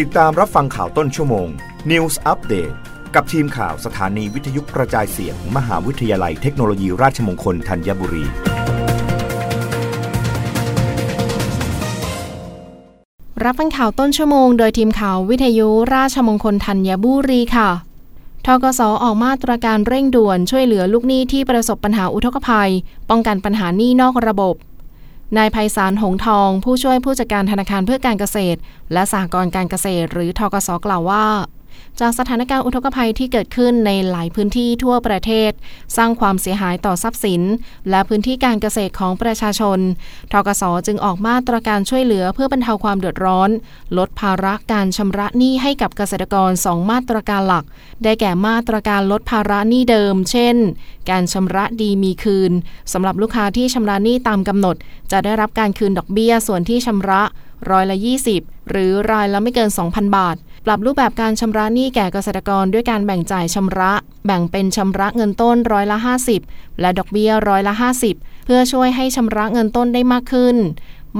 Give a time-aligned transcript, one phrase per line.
[0.00, 1.48] ติดตามรับฟังข่าวต้นชั่วโมง
[1.90, 2.74] News Update
[3.14, 8.24] กับทีมข่าวสถานีวิทยุกระจายเสียงมมหาวิทยาลัยเทคโนโลยีราชมงคลธัญบุรี
[13.44, 17.70] รับฟังข่าวต้นชั่วโมง โดยทีมข่าววิทยุราชมงคลธัญบุรีค่ะ
[18.46, 22.70] ทกสออกมาตรการเร่งด่วนช่วยเหลือลูกหนี้ที่ประสบปัญหาอุทกภัย
[23.10, 24.56] ป้องกันปัญหาหนี้นอกระบบ
[25.38, 28.58] นายไพศาลหงทอง ผู้ช่วยผู้จัดการธนาคารเพื่อการเกษตร
[28.92, 31.24] และสหกรณ์การเกษตร หรือทกสกล่าวว่า
[32.00, 35.50] จากสถานการณ์อุทกภัยที่เกิดขึ้นในหลายพื้นที่ทั่วประเทศ
[35.96, 37.42] สร้างความเสียหายต่อทรัพย์สิน
[37.90, 39.78] และพื้นที่การเกษตรของประชาชน
[40.32, 43.50] ทกสจึงออกมาตรการช่วยเหลือเพื่อบรรเทาความเดือดร้อน
[43.98, 47.64] ลดภาระการชำระหนี้ให้กับเกษตรกร 2 มาตรการหลัก
[48.02, 50.56] ได้แก่มาตรการลดภาระหนี้เดิม เช่น
[51.10, 52.52] การชำระดีมีคืน
[52.92, 54.76] สำหรับลูกค้าที่ชำระหนี้ตามกำหนด
[55.12, 57.22] จะได้รับการคืนดอกเบี้ยส่วนที่ชำระ
[57.70, 57.96] ร้อยละ
[58.34, 63.92] 20 หรือรายละไม่เกิน 2,000 บาท ปรับรูปแบบการชำระหนี้แก่เกษตรกรด้วยการแบ่งจ่ายชำระ
[64.26, 65.98] แบ่งเป็นชำระเงินต้นร้อยละ
[66.38, 67.74] 50 และดอกเบี้ยร้อยละ
[68.10, 70.56] 50 เพื่อช่วยให้ชำระเงินต้นได้มากขึ้น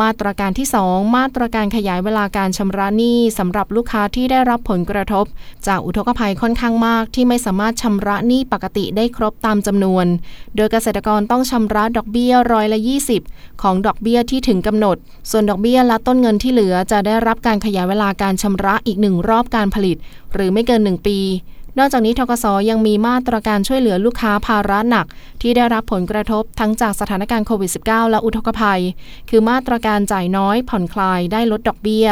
[0.00, 5.24] มาตรการที่ 2 มาตรการขยายเวลาการชำระหนี้สำหรับลูกค้าที่ได้รับผลกระทบ
[5.66, 10.06] จากอุทกภัยค่อนข้างมากที่ไม่สามารถชำระหนี้ปกติได้ครบตามจำนวน
[10.56, 12.78] โดยเกษตรกรต้องชำระดอกเบี้ยร้อยละ
[13.20, 14.96] 20 ของดอกเบี้ยที่ถึงกำหนด
[15.30, 19.96] ส่วนดอกเบี้ยและต้นเงินที่เหลือจะได้รับการขยายเวลาการชำระอีกหนึ่งรอบการผลิต
[20.32, 21.18] หรือไม่เกิน 1 ปี
[21.78, 25.06] นอกจากนี้ทกสยังมีมาตรการช่วยเหลือลูกค้าภาระหนัก
[25.42, 28.82] ที่ได้รับผลกระทบทั้งจากสถานการณ์โควิด -19 และอุทกภัย
[29.28, 32.08] คือมาตรการจ่ายน้อยผ่อนคลายได้ลดดอกเบี้ย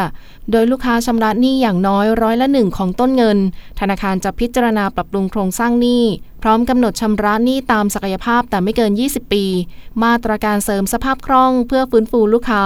[0.51, 3.39] โดยลูกค้าชำระหนี้อย่างน้อยร้อยละหนึ่งของต้นเงิน
[3.81, 6.05] ธนาคารจะพิจารณาปรับปรุงโครงสร้างหนี้
[6.43, 9.45] พร้อมกำหนดชำระหนี้ตามศักยภาพแต่ไม่เกิน 20 ปี
[10.05, 12.65] มาตรการเสริมสภาพคล่องเพื่อฟื้นฟูลูกค้า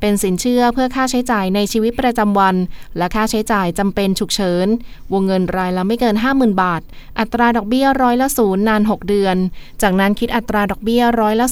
[0.00, 2.56] เป็นสินเชื่อเพื่อค่าใช้จ่ายในชีวิตประจำวัน
[2.96, 4.66] และค่าใช้จ่ายจำเป็นฉุกเฉิน
[5.12, 6.82] วงเงินรายละไม่เกิน 50,000 บาท
[7.18, 9.36] อัตราดอกเบี้ยร้อยละศูนย์นาน 6 เดือน
[9.82, 11.46] จากนั้นคิดอัตราดอกเบี้ยร้อยละ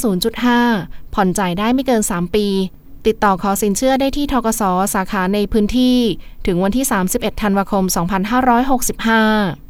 [0.55, 2.47] 0.5 ผ่อนจ่ายได้ไม่เกิน 3 ปี
[3.07, 4.63] ติดต่อขอสินเชื่อได้ที่ทกส
[4.95, 5.99] สาขาในพื้นที่
[6.47, 9.70] ถึงวันที่ 31 ธันวาคม 2565